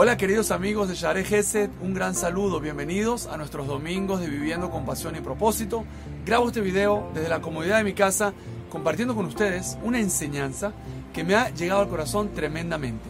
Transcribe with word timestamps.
Hola 0.00 0.16
queridos 0.16 0.52
amigos 0.52 0.88
de 0.88 0.94
Share 0.94 1.24
Gesed, 1.24 1.70
un 1.82 1.92
gran 1.92 2.14
saludo, 2.14 2.60
bienvenidos 2.60 3.26
a 3.26 3.36
nuestros 3.36 3.66
domingos 3.66 4.20
de 4.20 4.28
Viviendo 4.28 4.70
con 4.70 4.86
Pasión 4.86 5.16
y 5.16 5.20
Propósito. 5.20 5.84
Grabo 6.24 6.46
este 6.46 6.60
video 6.60 7.10
desde 7.14 7.28
la 7.28 7.40
comodidad 7.40 7.78
de 7.78 7.82
mi 7.82 7.94
casa 7.94 8.32
compartiendo 8.70 9.16
con 9.16 9.26
ustedes 9.26 9.76
una 9.82 9.98
enseñanza 9.98 10.70
que 11.12 11.24
me 11.24 11.34
ha 11.34 11.50
llegado 11.50 11.80
al 11.80 11.88
corazón 11.88 12.32
tremendamente. 12.32 13.08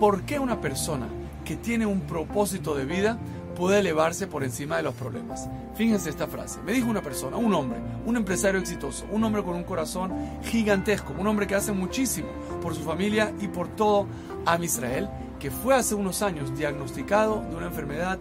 ¿Por 0.00 0.22
qué 0.22 0.38
una 0.38 0.58
persona 0.58 1.06
que 1.44 1.56
tiene 1.56 1.84
un 1.84 2.00
propósito 2.00 2.74
de 2.74 2.86
vida 2.86 3.18
puede 3.54 3.80
elevarse 3.80 4.26
por 4.26 4.42
encima 4.42 4.78
de 4.78 4.84
los 4.84 4.94
problemas? 4.94 5.50
Fíjense 5.74 6.08
esta 6.08 6.28
frase. 6.28 6.60
Me 6.64 6.72
dijo 6.72 6.88
una 6.88 7.02
persona, 7.02 7.36
un 7.36 7.52
hombre, 7.52 7.78
un 8.06 8.16
empresario 8.16 8.58
exitoso, 8.58 9.04
un 9.12 9.22
hombre 9.22 9.42
con 9.42 9.54
un 9.54 9.64
corazón 9.64 10.14
gigantesco, 10.44 11.12
un 11.12 11.26
hombre 11.26 11.46
que 11.46 11.56
hace 11.56 11.72
muchísimo 11.72 12.28
por 12.62 12.74
su 12.74 12.80
familia 12.80 13.34
y 13.38 13.48
por 13.48 13.68
todo 13.68 14.06
a 14.46 14.56
Israel 14.64 15.10
que 15.42 15.50
fue 15.50 15.74
hace 15.74 15.96
unos 15.96 16.22
años 16.22 16.56
diagnosticado 16.56 17.42
de 17.50 17.56
una 17.56 17.66
enfermedad 17.66 18.16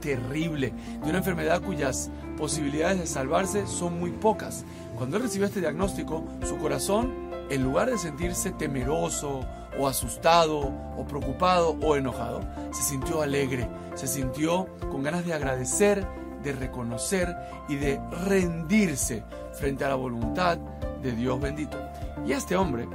terrible, 0.00 0.72
de 1.04 1.08
una 1.08 1.18
enfermedad 1.18 1.62
cuyas 1.62 2.10
posibilidades 2.36 2.98
de 2.98 3.06
salvarse 3.06 3.68
son 3.68 4.00
muy 4.00 4.10
pocas. 4.10 4.64
Cuando 4.96 5.16
él 5.16 5.22
recibió 5.22 5.46
este 5.46 5.60
diagnóstico, 5.60 6.24
su 6.42 6.58
corazón, 6.58 7.14
en 7.48 7.62
lugar 7.62 7.92
de 7.92 7.96
sentirse 7.96 8.50
temeroso 8.50 9.46
o 9.78 9.86
asustado 9.86 10.58
o 10.58 11.06
preocupado 11.06 11.76
o 11.80 11.94
enojado, 11.94 12.40
se 12.72 12.82
sintió 12.82 13.22
alegre, 13.22 13.68
se 13.94 14.08
sintió 14.08 14.66
con 14.90 15.04
ganas 15.04 15.24
de 15.24 15.32
agradecer, 15.32 16.04
de 16.42 16.52
reconocer 16.54 17.36
y 17.68 17.76
de 17.76 18.00
rendirse 18.26 19.22
frente 19.52 19.84
a 19.84 19.90
la 19.90 19.94
voluntad 19.94 20.58
de 21.00 21.12
Dios 21.12 21.40
bendito. 21.40 21.78
Y 22.26 22.32
este 22.32 22.56
hombre 22.56 22.88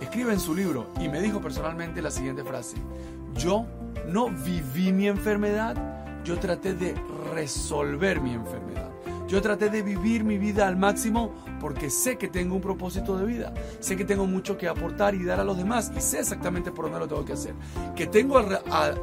escribe 0.00 0.32
en 0.32 0.40
su 0.40 0.54
libro 0.54 0.88
y 1.00 1.08
me 1.08 1.20
dijo 1.20 1.40
personalmente 1.40 2.02
la 2.02 2.10
siguiente 2.10 2.44
frase. 2.44 2.76
Yo 3.36 3.66
no 4.06 4.30
viví 4.30 4.92
mi 4.92 5.06
enfermedad, 5.06 5.76
yo 6.24 6.38
traté 6.38 6.74
de 6.74 6.94
resolver 7.34 8.20
mi 8.20 8.32
enfermedad. 8.32 8.88
Yo 9.28 9.42
traté 9.42 9.68
de 9.68 9.82
vivir 9.82 10.24
mi 10.24 10.38
vida 10.38 10.66
al 10.66 10.78
máximo 10.78 11.34
porque 11.60 11.90
sé 11.90 12.16
que 12.16 12.28
tengo 12.28 12.54
un 12.54 12.62
propósito 12.62 13.18
de 13.18 13.26
vida, 13.26 13.52
sé 13.78 13.94
que 13.94 14.06
tengo 14.06 14.26
mucho 14.26 14.56
que 14.56 14.66
aportar 14.66 15.14
y 15.14 15.22
dar 15.22 15.38
a 15.38 15.44
los 15.44 15.58
demás 15.58 15.92
y 15.94 16.00
sé 16.00 16.20
exactamente 16.20 16.72
por 16.72 16.86
dónde 16.86 17.00
lo 17.00 17.08
tengo 17.08 17.26
que 17.26 17.34
hacer. 17.34 17.54
Que 17.94 18.06
tengo, 18.06 18.38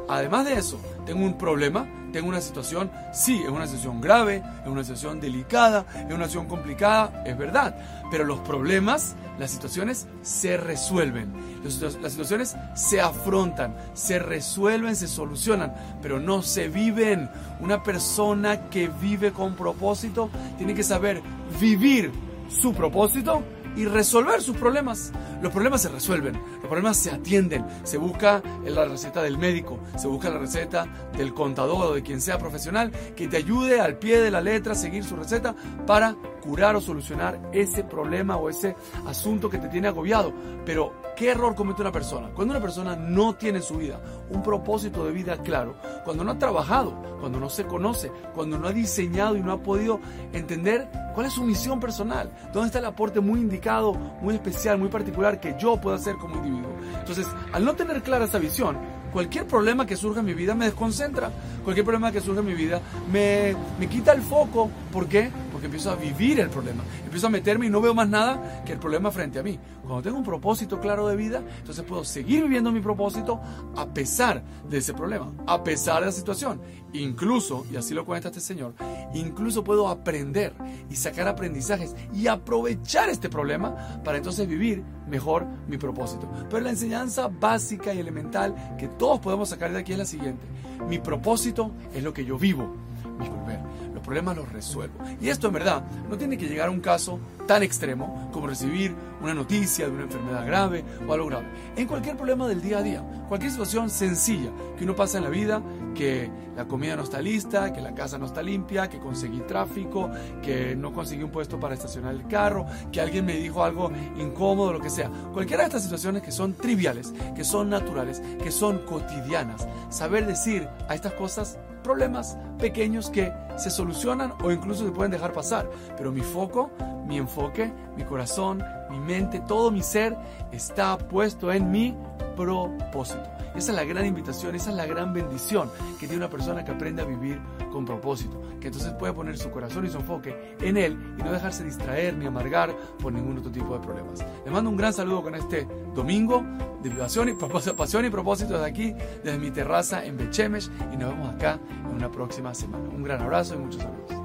además 0.08 0.44
de 0.44 0.54
eso, 0.54 0.80
tengo 1.04 1.24
un 1.24 1.38
problema, 1.38 1.86
tengo 2.16 2.30
una 2.30 2.40
situación, 2.40 2.90
sí, 3.12 3.42
es 3.44 3.50
una 3.50 3.66
situación 3.66 4.00
grave, 4.00 4.42
es 4.62 4.68
una 4.68 4.82
situación 4.82 5.20
delicada, 5.20 5.84
es 5.94 6.14
una 6.14 6.24
situación 6.24 6.46
complicada, 6.46 7.22
es 7.26 7.36
verdad, 7.36 7.76
pero 8.10 8.24
los 8.24 8.38
problemas, 8.38 9.14
las 9.38 9.50
situaciones 9.50 10.06
se 10.22 10.56
resuelven, 10.56 11.30
las 11.62 12.12
situaciones 12.12 12.56
se 12.74 13.02
afrontan, 13.02 13.76
se 13.92 14.18
resuelven, 14.18 14.96
se 14.96 15.08
solucionan, 15.08 15.74
pero 16.00 16.18
no 16.18 16.40
se 16.40 16.68
viven. 16.68 17.28
Una 17.60 17.82
persona 17.82 18.70
que 18.70 18.88
vive 18.88 19.32
con 19.32 19.54
propósito 19.54 20.30
tiene 20.56 20.72
que 20.72 20.84
saber 20.84 21.20
vivir 21.60 22.12
su 22.48 22.72
propósito 22.72 23.42
y 23.76 23.84
resolver 23.84 24.40
sus 24.40 24.56
problemas. 24.56 25.12
Los 25.42 25.52
problemas 25.52 25.82
se 25.82 25.90
resuelven, 25.90 26.40
los 26.66 26.70
problemas 26.72 26.96
se 26.96 27.12
atienden, 27.12 27.64
se 27.84 27.96
busca 27.96 28.42
la 28.64 28.84
receta 28.86 29.22
del 29.22 29.38
médico, 29.38 29.78
se 29.96 30.08
busca 30.08 30.30
la 30.30 30.38
receta 30.38 30.84
del 31.16 31.32
contador 31.32 31.92
o 31.92 31.94
de 31.94 32.02
quien 32.02 32.20
sea 32.20 32.38
profesional 32.38 32.90
que 33.14 33.28
te 33.28 33.36
ayude 33.36 33.80
al 33.80 33.98
pie 33.98 34.20
de 34.20 34.32
la 34.32 34.40
letra 34.40 34.72
a 34.72 34.74
seguir 34.74 35.04
su 35.04 35.14
receta 35.14 35.54
para 35.86 36.16
curar 36.46 36.74
o 36.74 36.80
solucionar 36.80 37.40
ese 37.52 37.84
problema 37.84 38.36
o 38.36 38.48
ese 38.48 38.76
asunto 39.06 39.48
que 39.48 39.58
te 39.58 39.68
tiene 39.68 39.88
agobiado. 39.88 40.32
Pero, 40.64 40.92
¿qué 41.16 41.30
error 41.30 41.54
comete 41.54 41.82
una 41.82 41.92
persona? 41.92 42.30
Cuando 42.34 42.54
una 42.54 42.62
persona 42.62 42.96
no 42.96 43.34
tiene 43.34 43.58
en 43.58 43.64
su 43.64 43.76
vida 43.76 44.00
un 44.30 44.42
propósito 44.42 45.04
de 45.04 45.12
vida 45.12 45.36
claro, 45.38 45.76
cuando 46.04 46.24
no 46.24 46.32
ha 46.32 46.38
trabajado, 46.38 46.94
cuando 47.20 47.38
no 47.38 47.48
se 47.48 47.64
conoce, 47.64 48.10
cuando 48.34 48.58
no 48.58 48.68
ha 48.68 48.72
diseñado 48.72 49.36
y 49.36 49.42
no 49.42 49.52
ha 49.52 49.62
podido 49.62 50.00
entender 50.32 50.88
cuál 51.14 51.26
es 51.26 51.32
su 51.32 51.44
misión 51.44 51.80
personal, 51.80 52.32
dónde 52.52 52.66
está 52.66 52.78
el 52.78 52.84
aporte 52.86 53.20
muy 53.20 53.40
indicado, 53.40 53.94
muy 53.94 54.34
especial, 54.34 54.78
muy 54.78 54.88
particular 54.88 55.40
que 55.40 55.56
yo 55.58 55.80
puedo 55.80 55.96
hacer 55.96 56.16
como 56.16 56.36
individuo. 56.36 56.55
Entonces, 56.98 57.26
al 57.52 57.64
no 57.64 57.74
tener 57.74 58.02
clara 58.02 58.24
esa 58.24 58.38
visión, 58.38 58.78
cualquier 59.12 59.46
problema 59.46 59.86
que 59.86 59.96
surja 59.96 60.20
en 60.20 60.26
mi 60.26 60.34
vida 60.34 60.54
me 60.54 60.66
desconcentra. 60.66 61.30
Cualquier 61.64 61.84
problema 61.84 62.12
que 62.12 62.20
surja 62.20 62.40
en 62.40 62.46
mi 62.46 62.54
vida 62.54 62.80
me, 63.10 63.54
me 63.78 63.88
quita 63.88 64.12
el 64.12 64.22
foco. 64.22 64.70
¿Por 64.92 65.08
qué? 65.08 65.30
Porque 65.50 65.66
empiezo 65.66 65.90
a 65.90 65.96
vivir 65.96 66.40
el 66.40 66.48
problema. 66.48 66.84
Empiezo 67.04 67.26
a 67.26 67.30
meterme 67.30 67.66
y 67.66 67.70
no 67.70 67.80
veo 67.80 67.94
más 67.94 68.08
nada 68.08 68.62
que 68.64 68.72
el 68.72 68.78
problema 68.78 69.10
frente 69.10 69.38
a 69.38 69.42
mí. 69.42 69.58
Cuando 69.82 70.02
tengo 70.02 70.18
un 70.18 70.24
propósito 70.24 70.80
claro 70.80 71.06
de 71.06 71.16
vida, 71.16 71.42
entonces 71.58 71.84
puedo 71.84 72.04
seguir 72.04 72.42
viviendo 72.42 72.72
mi 72.72 72.80
propósito 72.80 73.40
a 73.76 73.86
pesar 73.86 74.42
de 74.68 74.78
ese 74.78 74.92
problema, 74.92 75.32
a 75.46 75.62
pesar 75.62 76.00
de 76.00 76.06
la 76.06 76.12
situación. 76.12 76.60
Incluso, 76.92 77.64
y 77.70 77.76
así 77.76 77.94
lo 77.94 78.04
cuenta 78.04 78.28
este 78.28 78.40
señor, 78.40 78.74
incluso 79.14 79.62
puedo 79.62 79.88
aprender 79.88 80.52
y 80.90 80.96
sacar 80.96 81.28
aprendizajes 81.28 81.94
y 82.12 82.26
aprovechar 82.26 83.08
este 83.10 83.28
problema 83.28 84.00
para 84.02 84.18
entonces 84.18 84.48
vivir 84.48 84.82
mejor 85.08 85.46
mi 85.68 85.78
propósito. 85.78 86.28
Pero 86.50 86.62
la 86.62 86.70
enseñanza 86.70 87.28
básica 87.28 87.94
y 87.94 87.98
elemental 87.98 88.76
que 88.78 88.88
podemos 89.20 89.48
sacar 89.48 89.72
de 89.72 89.78
aquí 89.78 89.94
la 89.94 90.04
siguiente. 90.04 90.44
Mi 90.88 90.98
propósito 90.98 91.70
es 91.94 92.02
lo 92.02 92.12
que 92.12 92.24
yo 92.24 92.38
vivo. 92.38 92.74
Mi 93.18 93.28
volver. 93.28 93.60
Los 93.94 94.02
problemas 94.02 94.36
los 94.36 94.50
resuelvo. 94.52 94.98
Y 95.20 95.28
esto 95.28 95.46
en 95.46 95.54
verdad 95.54 95.84
no 96.10 96.18
tiene 96.18 96.36
que 96.36 96.46
llegar 96.46 96.68
a 96.68 96.70
un 96.70 96.80
caso 96.80 97.18
tan 97.46 97.62
extremo 97.62 98.28
como 98.32 98.46
recibir 98.46 98.94
una 99.22 99.32
noticia 99.32 99.86
de 99.86 99.92
una 99.92 100.02
enfermedad 100.02 100.44
grave 100.46 100.84
o 101.06 101.12
algo 101.12 101.26
grave. 101.26 101.46
En 101.76 101.86
cualquier 101.86 102.16
problema 102.16 102.46
del 102.48 102.60
día 102.60 102.78
a 102.78 102.82
día, 102.82 103.02
cualquier 103.28 103.52
situación 103.52 103.88
sencilla 103.88 104.50
que 104.76 104.84
uno 104.84 104.94
pasa 104.94 105.18
en 105.18 105.24
la 105.24 105.30
vida, 105.30 105.62
que 105.96 106.30
la 106.56 106.66
comida 106.66 106.96
no 106.96 107.02
está 107.02 107.20
lista, 107.20 107.72
que 107.72 107.80
la 107.80 107.94
casa 107.94 108.18
no 108.18 108.26
está 108.26 108.42
limpia, 108.42 108.88
que 108.88 108.98
conseguí 108.98 109.40
tráfico, 109.40 110.10
que 110.42 110.76
no 110.76 110.92
conseguí 110.92 111.22
un 111.22 111.30
puesto 111.30 111.58
para 111.58 111.74
estacionar 111.74 112.14
el 112.14 112.26
carro, 112.26 112.66
que 112.92 113.00
alguien 113.00 113.24
me 113.24 113.34
dijo 113.36 113.64
algo 113.64 113.90
incómodo, 114.18 114.72
lo 114.72 114.80
que 114.80 114.90
sea. 114.90 115.10
Cualquiera 115.32 115.62
de 115.62 115.68
estas 115.68 115.82
situaciones 115.82 116.22
que 116.22 116.32
son 116.32 116.54
triviales, 116.54 117.12
que 117.34 117.44
son 117.44 117.70
naturales, 117.70 118.22
que 118.42 118.50
son 118.50 118.78
cotidianas. 118.80 119.66
Saber 119.88 120.26
decir 120.26 120.68
a 120.88 120.94
estas 120.94 121.14
cosas 121.14 121.58
problemas 121.82 122.36
pequeños 122.58 123.10
que 123.10 123.32
se 123.56 123.70
solucionan 123.70 124.32
o 124.42 124.50
incluso 124.50 124.84
se 124.84 124.92
pueden 124.92 125.12
dejar 125.12 125.32
pasar. 125.32 125.68
Pero 125.96 126.12
mi 126.12 126.20
foco, 126.20 126.70
mi 127.06 127.18
enfoque, 127.18 127.72
mi 127.96 128.04
corazón, 128.04 128.62
mi 128.90 128.98
mente, 129.00 129.40
todo 129.40 129.70
mi 129.70 129.82
ser 129.82 130.16
está 130.52 130.96
puesto 130.98 131.52
en 131.52 131.70
mi 131.70 131.94
propósito. 132.36 133.36
Esa 133.56 133.72
es 133.72 133.76
la 133.76 133.84
gran 133.84 134.04
invitación, 134.04 134.54
esa 134.54 134.68
es 134.68 134.76
la 134.76 134.84
gran 134.84 135.14
bendición 135.14 135.70
que 135.98 136.06
tiene 136.06 136.18
una 136.18 136.28
persona 136.28 136.62
que 136.62 136.72
aprende 136.72 137.00
a 137.00 137.06
vivir 137.06 137.40
con 137.72 137.86
propósito, 137.86 138.38
que 138.60 138.66
entonces 138.66 138.92
puede 138.92 139.14
poner 139.14 139.38
su 139.38 139.50
corazón 139.50 139.86
y 139.86 139.88
su 139.88 139.96
enfoque 139.96 140.56
en 140.60 140.76
él 140.76 141.14
y 141.18 141.22
no 141.22 141.32
dejarse 141.32 141.64
distraer 141.64 142.14
ni 142.16 142.26
amargar 142.26 142.76
por 142.98 143.14
ningún 143.14 143.38
otro 143.38 143.50
tipo 143.50 143.72
de 143.72 143.80
problemas. 143.80 144.22
Les 144.44 144.52
mando 144.52 144.68
un 144.68 144.76
gran 144.76 144.92
saludo 144.92 145.22
con 145.22 145.34
este 145.34 145.66
domingo 145.94 146.44
de 146.82 146.90
pasión 146.90 147.30
y, 147.30 147.32
pasión 147.76 148.04
y 148.04 148.10
propósito 148.10 148.52
desde 148.52 148.66
aquí, 148.66 148.94
desde 149.24 149.38
mi 149.38 149.50
terraza 149.50 150.04
en 150.04 150.18
Bechemesh 150.18 150.68
y 150.92 150.96
nos 150.98 151.10
vemos 151.10 151.34
acá 151.34 151.58
en 151.88 151.94
una 151.94 152.10
próxima 152.10 152.52
semana. 152.52 152.84
Un 152.90 153.02
gran 153.02 153.22
abrazo 153.22 153.45
y 153.54 153.58
muchos. 153.58 154.15